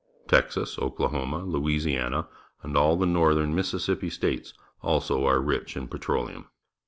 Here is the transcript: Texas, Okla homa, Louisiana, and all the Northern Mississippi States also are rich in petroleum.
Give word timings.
Texas, 0.27 0.77
Okla 0.77 1.11
homa, 1.11 1.43
Louisiana, 1.43 2.27
and 2.63 2.75
all 2.75 2.97
the 2.97 3.05
Northern 3.05 3.53
Mississippi 3.53 4.09
States 4.09 4.55
also 4.81 5.27
are 5.27 5.39
rich 5.39 5.77
in 5.77 5.87
petroleum. 5.87 6.47